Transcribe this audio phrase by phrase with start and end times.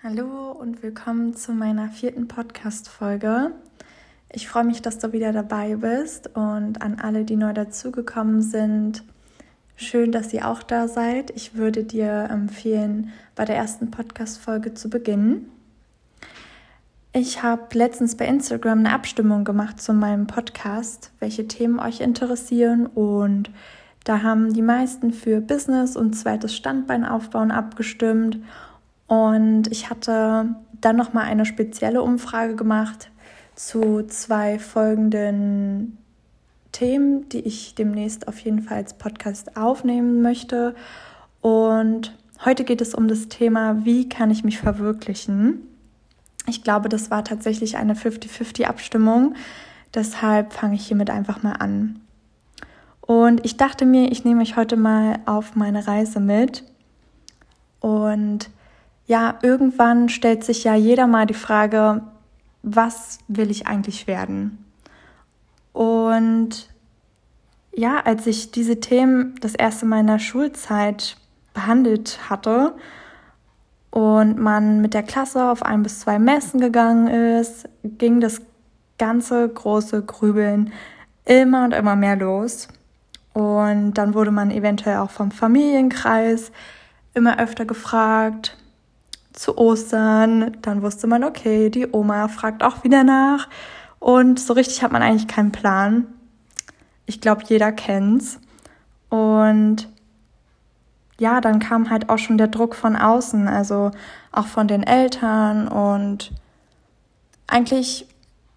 [0.00, 3.50] Hallo und willkommen zu meiner vierten Podcast-Folge.
[4.30, 9.02] Ich freue mich, dass du wieder dabei bist und an alle, die neu dazugekommen sind.
[9.74, 11.32] Schön, dass ihr auch da seid.
[11.34, 15.50] Ich würde dir empfehlen, bei der ersten Podcast-Folge zu beginnen.
[17.12, 22.86] Ich habe letztens bei Instagram eine Abstimmung gemacht zu meinem Podcast, welche Themen euch interessieren
[22.86, 23.50] und
[24.04, 28.38] da haben die meisten für Business und zweites Standbein aufbauen abgestimmt
[29.08, 33.10] und ich hatte dann noch mal eine spezielle Umfrage gemacht
[33.56, 35.98] zu zwei folgenden
[36.72, 40.76] Themen, die ich demnächst auf jeden Fall als Podcast aufnehmen möchte.
[41.40, 45.62] Und heute geht es um das Thema, wie kann ich mich verwirklichen?
[46.46, 49.34] Ich glaube, das war tatsächlich eine 50-50-Abstimmung.
[49.94, 52.00] Deshalb fange ich hiermit einfach mal an.
[53.00, 56.62] Und ich dachte mir, ich nehme euch heute mal auf meine Reise mit.
[57.80, 58.50] Und
[59.08, 62.02] ja, irgendwann stellt sich ja jeder mal die Frage,
[62.62, 64.64] was will ich eigentlich werden?
[65.72, 66.68] Und
[67.74, 71.16] ja, als ich diese Themen das erste Mal in der Schulzeit
[71.54, 72.74] behandelt hatte
[73.90, 78.42] und man mit der Klasse auf ein bis zwei Messen gegangen ist, ging das
[78.98, 80.70] ganze große Grübeln
[81.24, 82.68] immer und immer mehr los.
[83.32, 86.52] Und dann wurde man eventuell auch vom Familienkreis
[87.14, 88.58] immer öfter gefragt,
[89.38, 90.56] zu Ostern.
[90.62, 93.48] Dann wusste man, okay, die Oma fragt auch wieder nach.
[94.00, 96.06] Und so richtig hat man eigentlich keinen Plan.
[97.06, 98.40] Ich glaube, jeder kennt's.
[99.08, 99.88] Und
[101.18, 103.90] ja, dann kam halt auch schon der Druck von außen, also
[104.32, 106.32] auch von den Eltern und
[107.46, 108.06] eigentlich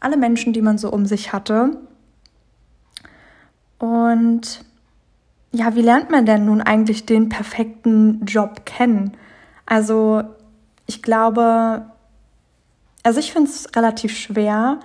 [0.00, 1.78] alle Menschen, die man so um sich hatte.
[3.78, 4.64] Und
[5.52, 9.16] ja, wie lernt man denn nun eigentlich den perfekten Job kennen?
[9.66, 10.22] Also
[10.86, 11.86] ich glaube,
[13.02, 14.80] also ich finde es relativ schwer,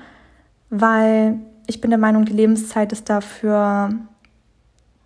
[0.69, 3.89] weil ich bin der Meinung, die Lebenszeit ist dafür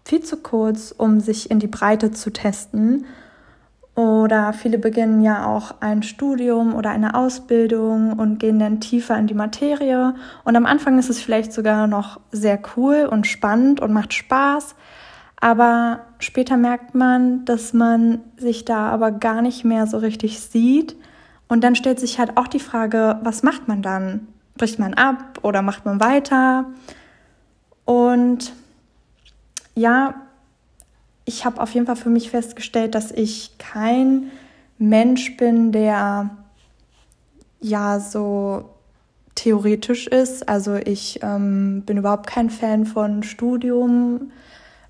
[0.05, 3.05] viel zu kurz, um sich in die Breite zu testen.
[3.95, 9.27] Oder viele beginnen ja auch ein Studium oder eine Ausbildung und gehen dann tiefer in
[9.27, 10.13] die Materie.
[10.43, 14.75] Und am Anfang ist es vielleicht sogar noch sehr cool und spannend und macht Spaß.
[15.39, 20.95] Aber später merkt man, dass man sich da aber gar nicht mehr so richtig sieht.
[21.47, 24.27] Und dann stellt sich halt auch die Frage, was macht man dann?
[24.57, 26.65] Bricht man ab oder macht man weiter?
[27.83, 28.53] Und
[29.75, 30.15] ja,
[31.25, 34.31] ich habe auf jeden Fall für mich festgestellt, dass ich kein
[34.77, 36.29] Mensch bin, der
[37.59, 38.69] ja so
[39.35, 40.47] theoretisch ist.
[40.47, 44.31] Also ich ähm, bin überhaupt kein Fan von Studium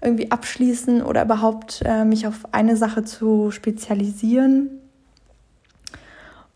[0.01, 4.69] irgendwie abschließen oder überhaupt äh, mich auf eine Sache zu spezialisieren.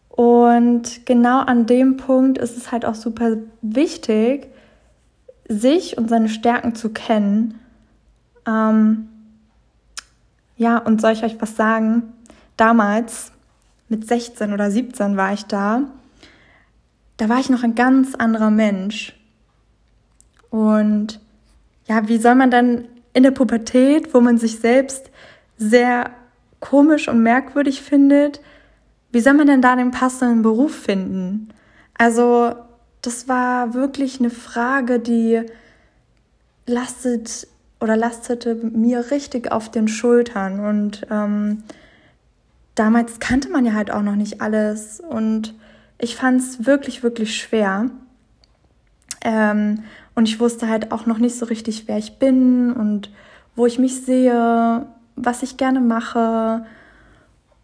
[0.09, 4.47] Und genau an dem Punkt ist es halt auch super wichtig,
[5.47, 7.59] sich und seine Stärken zu kennen.
[8.45, 9.07] Ähm,
[10.57, 12.03] ja, und soll ich euch was sagen?
[12.57, 13.31] Damals,
[13.87, 15.83] mit 16 oder 17 war ich da,
[17.17, 19.15] da war ich noch ein ganz anderer Mensch.
[20.49, 21.19] Und
[21.87, 25.09] ja, wie soll man dann in der Pubertät, wo man sich selbst
[25.57, 26.11] sehr
[26.59, 28.41] komisch und merkwürdig findet,
[29.11, 31.49] wie soll man denn da den passenden Beruf finden?
[31.97, 32.53] Also,
[33.01, 35.41] das war wirklich eine Frage, die
[36.65, 37.47] lastet
[37.79, 40.59] oder lastete mir richtig auf den Schultern.
[40.59, 41.63] Und ähm,
[42.75, 44.99] damals kannte man ja halt auch noch nicht alles.
[44.99, 45.55] Und
[45.97, 47.89] ich fand es wirklich, wirklich schwer.
[49.21, 49.83] Ähm,
[50.15, 53.11] und ich wusste halt auch noch nicht so richtig, wer ich bin und
[53.55, 56.65] wo ich mich sehe, was ich gerne mache.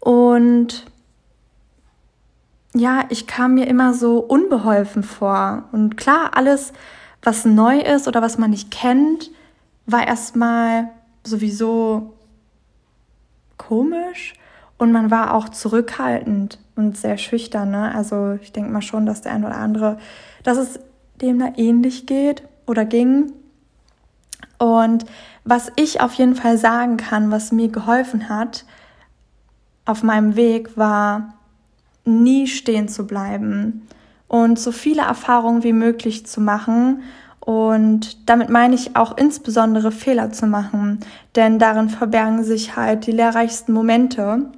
[0.00, 0.86] Und
[2.74, 5.64] ja, ich kam mir immer so unbeholfen vor.
[5.72, 6.72] Und klar, alles,
[7.22, 9.30] was neu ist oder was man nicht kennt,
[9.86, 10.90] war erstmal
[11.24, 12.14] sowieso
[13.56, 14.34] komisch
[14.78, 17.70] und man war auch zurückhaltend und sehr schüchtern.
[17.70, 17.94] Ne?
[17.94, 19.98] Also ich denke mal schon, dass der ein oder andere,
[20.44, 20.78] dass es
[21.20, 23.32] dem da ähnlich geht oder ging.
[24.58, 25.04] Und
[25.44, 28.64] was ich auf jeden Fall sagen kann, was mir geholfen hat
[29.84, 31.34] auf meinem Weg, war
[32.04, 33.86] nie stehen zu bleiben
[34.28, 37.02] und so viele Erfahrungen wie möglich zu machen.
[37.40, 41.00] Und damit meine ich auch insbesondere Fehler zu machen,
[41.36, 44.50] denn darin verbergen sich halt die lehrreichsten Momente,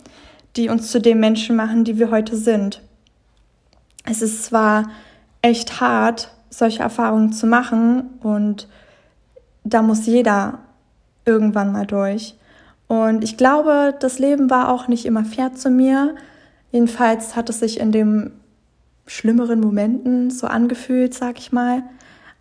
[0.57, 2.81] die uns zu dem Menschen machen, die wir heute sind.
[4.05, 4.89] Es ist zwar
[5.43, 8.69] echt hart, solche Erfahrungen zu machen und
[9.65, 10.61] da muss jeder
[11.25, 12.37] irgendwann mal durch.
[12.87, 16.15] Und ich glaube, das Leben war auch nicht immer fair zu mir.
[16.73, 18.33] Jedenfalls hat es sich in den
[19.07, 21.83] schlimmeren Momenten so angefühlt, sag ich mal.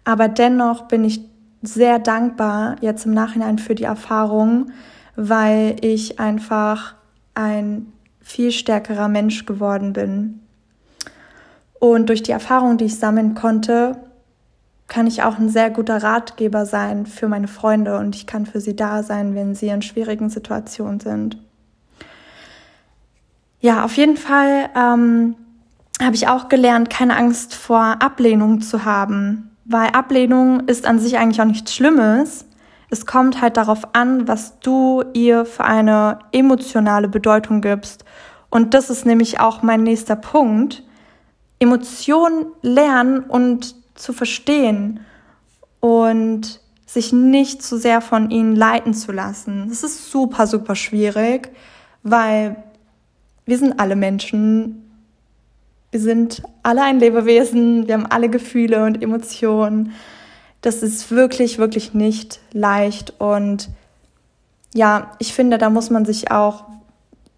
[0.06, 1.22] Aber dennoch bin ich
[1.62, 4.72] sehr dankbar jetzt im Nachhinein für die Erfahrung,
[5.16, 6.96] weil ich einfach
[7.34, 7.92] ein
[8.22, 10.42] viel stärkerer Mensch geworden bin.
[11.80, 13.98] Und durch die Erfahrung, die ich sammeln konnte,
[14.88, 18.62] kann ich auch ein sehr guter Ratgeber sein für meine Freunde und ich kann für
[18.62, 21.38] sie da sein, wenn sie in schwierigen Situationen sind.
[23.60, 25.36] Ja, auf jeden Fall ähm,
[26.02, 31.18] habe ich auch gelernt, keine Angst vor Ablehnung zu haben, weil Ablehnung ist an sich
[31.18, 32.46] eigentlich auch nichts Schlimmes.
[32.90, 38.06] Es kommt halt darauf an, was du ihr für eine emotionale Bedeutung gibst.
[38.50, 40.84] Und das ist nämlich auch mein nächster Punkt.
[41.60, 45.00] Emotionen lernen und zu verstehen
[45.80, 49.68] und sich nicht zu sehr von ihnen leiten zu lassen.
[49.70, 51.50] Das ist super, super schwierig,
[52.04, 52.56] weil
[53.46, 54.84] wir sind alle Menschen.
[55.92, 57.88] Wir sind alle ein Lebewesen.
[57.88, 59.94] Wir haben alle Gefühle und Emotionen.
[60.62, 63.14] Das ist wirklich, wirklich nicht leicht.
[63.20, 63.70] Und
[64.74, 66.66] ja, ich finde, da muss man sich auch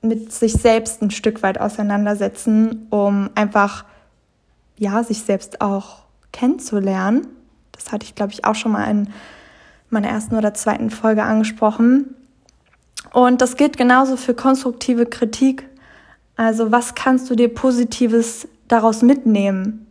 [0.01, 3.85] mit sich selbst ein Stück weit auseinandersetzen, um einfach,
[4.79, 5.99] ja, sich selbst auch
[6.31, 7.27] kennenzulernen.
[7.73, 9.09] Das hatte ich, glaube ich, auch schon mal in
[9.89, 12.15] meiner ersten oder zweiten Folge angesprochen.
[13.11, 15.67] Und das gilt genauso für konstruktive Kritik.
[16.35, 19.87] Also was kannst du dir Positives daraus mitnehmen?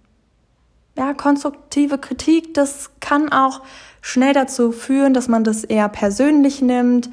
[0.96, 3.62] Ja, konstruktive Kritik, das kann auch
[4.00, 7.10] schnell dazu führen, dass man das eher persönlich nimmt,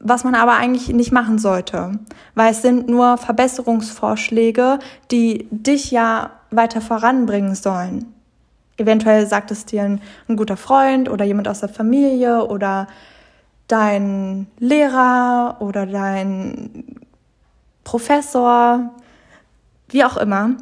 [0.00, 1.98] was man aber eigentlich nicht machen sollte,
[2.34, 4.78] weil es sind nur Verbesserungsvorschläge,
[5.10, 8.14] die dich ja weiter voranbringen sollen.
[8.76, 12.88] Eventuell sagt es dir ein, ein guter Freund oder jemand aus der Familie oder
[13.68, 16.96] dein Lehrer oder dein
[17.84, 18.90] Professor,
[19.88, 20.56] wie auch immer.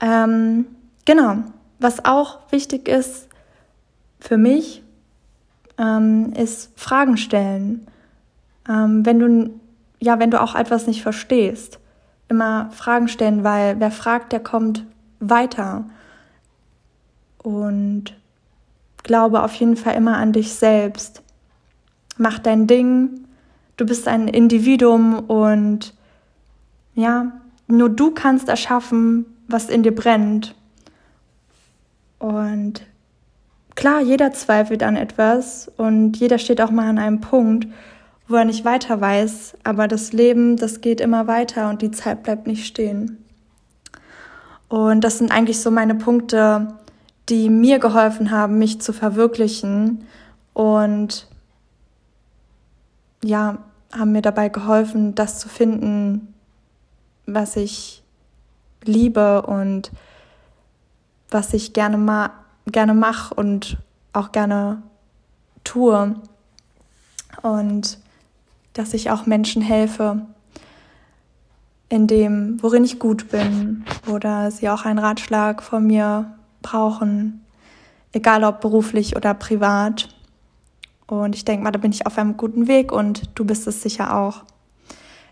[0.00, 0.66] Ähm,
[1.04, 1.36] genau.
[1.78, 3.28] Was auch wichtig ist
[4.20, 4.82] für mich,
[5.78, 7.86] ähm, ist Fragen stellen.
[8.68, 9.60] Ähm, wenn du
[10.00, 11.78] ja, wenn du auch etwas nicht verstehst,
[12.30, 14.86] immer Fragen stellen, weil wer fragt, der kommt
[15.18, 15.84] weiter
[17.42, 18.14] und
[19.02, 21.22] glaube auf jeden Fall immer an dich selbst.
[22.16, 23.26] Mach dein Ding.
[23.76, 25.94] Du bist ein Individuum und
[26.94, 27.32] ja,
[27.66, 30.54] nur du kannst erschaffen, was in dir brennt.
[32.18, 32.82] Und
[33.74, 37.66] klar, jeder zweifelt an etwas und jeder steht auch mal an einem Punkt,
[38.30, 42.22] wo er nicht weiter weiß, aber das Leben, das geht immer weiter und die Zeit
[42.22, 43.24] bleibt nicht stehen.
[44.68, 46.68] Und das sind eigentlich so meine Punkte,
[47.28, 50.06] die mir geholfen haben, mich zu verwirklichen
[50.54, 51.26] und
[53.24, 53.58] ja,
[53.92, 56.32] haben mir dabei geholfen, das zu finden,
[57.26, 58.04] was ich
[58.84, 59.90] liebe und
[61.30, 62.32] was ich gerne, ma
[62.66, 63.78] gerne mache und
[64.12, 64.82] auch gerne
[65.64, 66.14] tue.
[67.42, 67.98] Und
[68.80, 70.22] dass ich auch Menschen helfe
[71.90, 76.32] in dem, worin ich gut bin oder sie auch einen Ratschlag von mir
[76.62, 77.44] brauchen,
[78.12, 80.08] egal ob beruflich oder privat.
[81.06, 83.82] Und ich denke mal, da bin ich auf einem guten Weg und du bist es
[83.82, 84.44] sicher auch.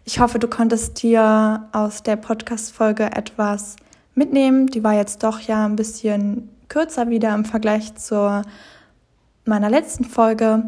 [0.05, 3.77] Ich hoffe, du konntest dir aus der Podcast-Folge etwas
[4.15, 4.67] mitnehmen.
[4.67, 8.43] Die war jetzt doch ja ein bisschen kürzer wieder im Vergleich zu
[9.47, 10.65] meiner letzten Folge.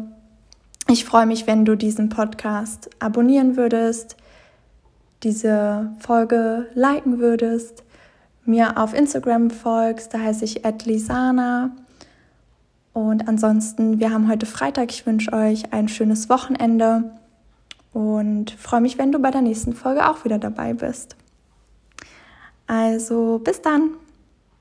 [0.91, 4.17] Ich freue mich, wenn du diesen Podcast abonnieren würdest,
[5.23, 7.83] diese Folge liken würdest
[8.45, 11.71] mir auf Instagram folgst, da heiße ich Lisana.
[12.93, 14.91] Und ansonsten, wir haben heute Freitag.
[14.91, 17.11] Ich wünsche euch ein schönes Wochenende
[17.93, 21.15] und freue mich, wenn du bei der nächsten Folge auch wieder dabei bist.
[22.67, 23.91] Also bis dann.